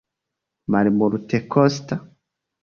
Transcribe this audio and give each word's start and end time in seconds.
malmultekosta 0.75 2.01